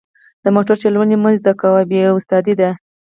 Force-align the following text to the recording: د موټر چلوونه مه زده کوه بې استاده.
د 0.43 0.45
موټر 0.55 0.75
چلوونه 0.83 1.15
مه 1.23 1.31
زده 1.39 1.53
کوه 1.61 1.81
بې 1.89 2.01
استاده. 2.17 2.69